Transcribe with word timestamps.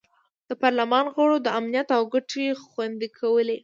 د 0.49 0.51
پارلمان 0.63 1.05
غړو 1.15 1.35
د 1.41 1.47
امنیت 1.59 1.87
او 1.97 2.03
ګټې 2.13 2.45
خوندي 2.67 3.09
کولې. 3.19 3.57